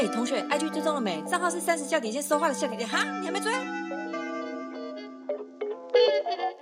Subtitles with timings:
[0.00, 1.20] 哎，同学，IG 追踪了没？
[1.22, 3.52] 账号是三十笑点线说话的笑点点哈，你还没追？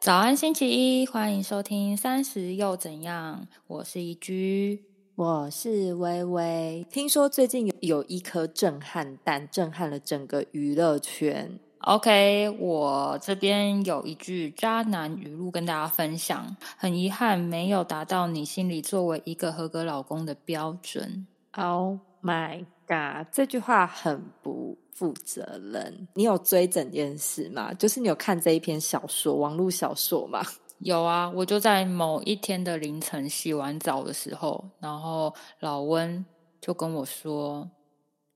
[0.01, 3.47] 早安，星期一，欢迎收听三十又怎样？
[3.67, 4.83] 我是一居，
[5.17, 6.87] 我是微微。
[6.89, 11.59] 听说最近有有一颗震撼弹，震撼了整个娱乐圈。
[11.81, 21.27] OK，我这边有一句渣男语录跟大家分享，很遗憾没有达到你心里作为一个合格老公的标准。
[21.53, 26.09] Oh my！God，，这句话很不负责任。
[26.15, 27.73] 你有追整件事吗？
[27.75, 30.41] 就是你有看这一篇小说，网络小说吗？
[30.81, 36.27] 有啊，我就在某一天的凌晨洗完澡的时候，然后老温
[36.61, 37.71] 就跟我说，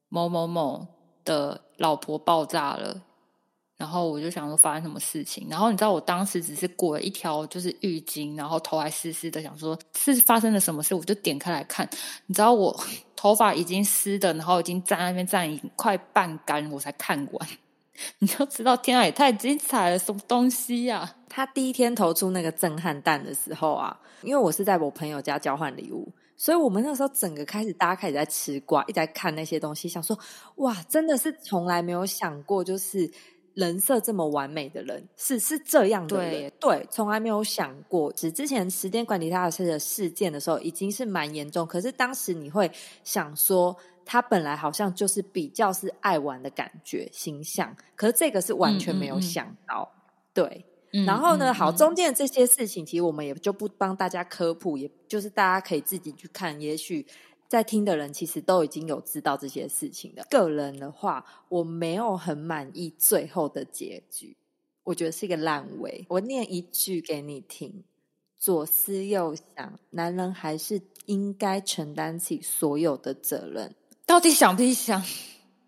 [0.09, 0.87] 某某某
[1.25, 3.03] 的老婆爆炸了。
[3.80, 11.89] 然后我就想说发生什么事情，然后你知道我当时只是裹了一条就是浴巾，然后头还湿湿的，想说是发生了什么事，我就点开来看，
[12.27, 12.79] 你知道我
[13.16, 17.48] 头发已经湿的，然后已经在那边站已经快半干，我才看完，
[18.20, 21.17] 你就知道天啊也太精彩了，什么东西呀？
[21.27, 30.19] 他第一天投出那个震撼弹的时候啊，因为我是在我朋友家交换礼物，所以我们那时候整个开始大家开始在吃瓜，一直在看那些东西，想说
[30.56, 33.11] 哇，真的是从来没有想过就是。
[33.55, 38.12] 人设这么完美的人是是这样的人，对，从来没有想过。
[38.12, 41.67] 只之前时间管理他的事件的时候，已经是蛮严重。
[41.67, 42.70] 可是当时你会
[43.03, 49.91] 想说，他本来好像就是比较是爱玩的感觉形象，可是这个是完全没有想到。
[50.33, 50.64] 对，
[51.07, 57.07] 然后呢，好，中间的这些事情，其实我们也就不帮大家科普，也就是大家可以自己去看，也许。
[57.51, 60.25] 在听的人其实都已经有知道这些事情的。
[60.31, 64.37] 个人的话，我没有很满意最后的结局，
[64.84, 66.07] 我觉得是一个烂尾。
[66.09, 67.83] 我念一句给你听：
[68.39, 73.75] 左思右想，男人还是应该承担起所有的责任。
[74.07, 75.03] 到底想不想？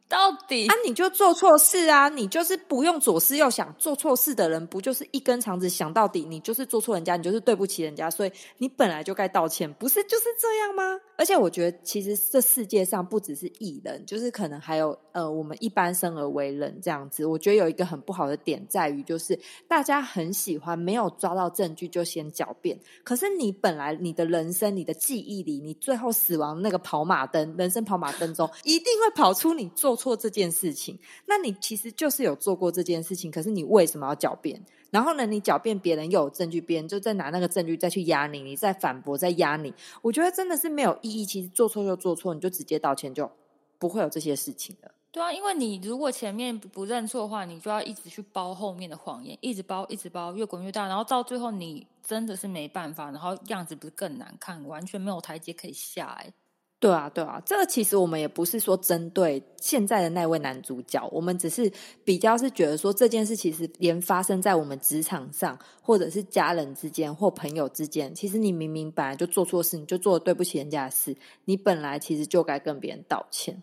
[0.08, 2.11] 到底啊，你就做错事啊！
[2.11, 6.23] 你就是不用左思右想，做错事的人不就是一根肠子想到底？
[6.23, 11.01] 你就是做错人家，你就是对不起人家，所以你本来就该道歉，不是就是这样吗？
[11.22, 17.24] 而且我觉得，其实这世界上不只是艺人，就是可能还有呃，我们一般生而为人这样子。
[17.24, 19.38] 我觉得有一个很不好的点在于，就是
[19.68, 22.77] 大家很喜欢没有抓到证据就先狡辩。
[23.05, 29.96] 可是你本来你的人生、你的记忆里，你最后死亡那个跑马灯、人生跑马灯中，一定会跑出你做。
[30.02, 34.61] 错这件事情，那你其实就是有做过这件事情，可是你为什么要狡辩？
[34.90, 39.72] 然后呢，你狡辩别人又有证据，别人就再拿那个证据再去压你，你再反驳再压你，
[40.02, 41.24] 我觉得真的是没有意义。
[41.24, 43.30] 其实做错就做错，你就直接道歉，就
[43.78, 44.90] 不会有这些事情了。
[45.11, 56.33] 对啊，因为你如果前面不认错的话，你就要一直去包后面的谎言，一直包，一直包，越滚越大，然后到最后你真的是没办法，然后样子不是更难看，完全没有台阶可以下哎。
[56.82, 61.70] 对啊，对啊，这个其实我们也不是说针对现在的那位男主角，我们只是
[62.02, 73.62] 比较是觉得说这件事其实连发生在我们职场上，或者是家人之间或朋友之间，其实你明明本来就做错事，你就做了对不起人家的事，你本来其实就该跟别人道歉。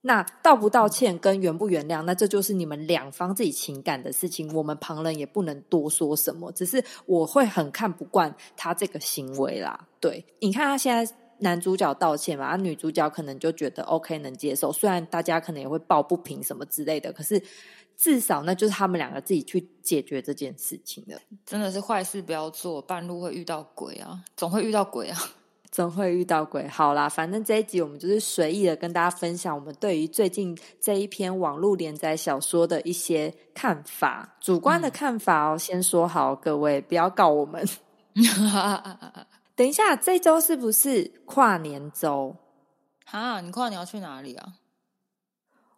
[0.00, 6.50] 那道不道歉跟原不原谅，那这就是你们两方自己情感的事情，我们旁人也不能多说什么。
[6.52, 9.86] 只是我会很看不惯他这个行为啦。
[10.00, 11.14] 对，你看他现在。
[11.38, 17.42] 男主角道歉嘛，啊，女主角可能就觉得 OK 能接受，虽然大家可能也会抱不平什么之类的，可是
[17.96, 21.20] 至少那就是他们两个自己去解决这件事情的。
[21.44, 25.18] 真的是坏事不要做，半路会遇到鬼啊，总会遇到鬼啊，
[25.70, 26.66] 总会遇到鬼。
[26.68, 35.58] 好啦，反正这一集我们就是随意的跟大家分享我们对于最近这一篇网络连载小说的一些看法，主观的看法哦。
[35.58, 37.66] 先说好，各位不要告我们。
[39.56, 42.36] 等一下，这周是不是跨年周？
[43.06, 44.58] 哈，你跨年要去哪里啊？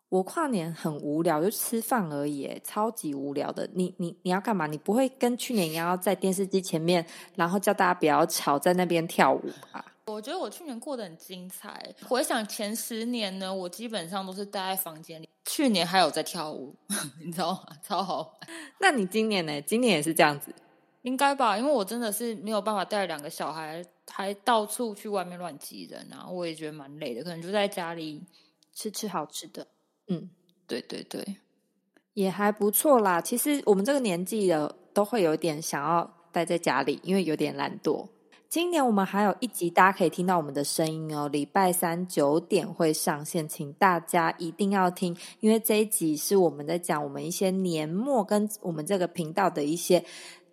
[0.08, 3.70] 我跨年很无聊，就吃饭而已，超级无聊的。
[3.74, 4.66] 你你你要干嘛？
[4.66, 7.06] 你不会跟去年一样在电视机前面，
[7.36, 9.84] 然后叫大家不要吵，在那边跳舞吧？
[10.06, 11.94] 我觉得我去年过得很精彩。
[12.08, 15.28] 回想前十年呢，我基本上都是待在房间里。
[15.44, 16.74] 去年还有在跳舞，
[17.24, 17.76] 你知道吗？
[17.86, 18.50] 超好玩。
[18.80, 19.60] 那你今年呢？
[19.62, 20.52] 今年也是这样子？
[21.02, 26.28] 应该吧，因为我真的是没有办法带两个小孩，还到处去外面乱挤人啊！
[26.28, 28.20] 我也觉得蛮累的，可能就在家里
[28.74, 29.66] 吃吃好吃的。
[30.08, 30.28] 嗯，
[30.66, 31.36] 对对对，
[32.14, 33.20] 也还不错啦。
[33.20, 38.08] 其实我们这个年纪的都会有点想要待在家里，因为有点懒惰。
[38.48, 41.28] 今年我们还有一集，大家可以听到我们的声音哦。
[41.28, 50.04] 礼拜三九点会上线，请大家一定要听，因为这一集是我们在讲我们一些年末跟我们这个频道的一些。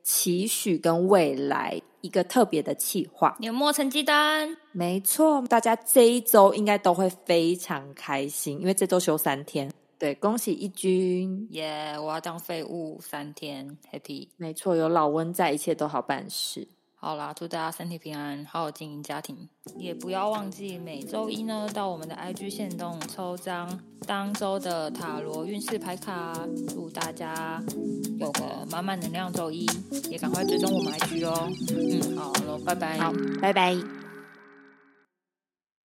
[0.06, 3.36] 期许跟未来，一个特别的企划。
[3.40, 9.72] 年末成绩单，没错，大家这一周应该都会非常开心，因为这周休三天。
[9.98, 11.98] 对，恭喜一军，耶！
[11.98, 14.28] 我要当废物三天，happy。
[14.38, 16.68] 没错，有老温在，一切都好办事。
[17.06, 19.48] 好啦，祝大家身体平安，好好经营家庭，
[19.78, 26.34] 也不要忘记每周一呢到我们的 IG 线动抽张当周的塔罗运势牌卡，
[26.68, 27.62] 祝大家
[28.18, 29.68] 有个满满能量周一，
[30.10, 31.48] 也赶快追踪我们 IG 哦。
[31.78, 33.76] 嗯，好了，拜拜，好，拜拜。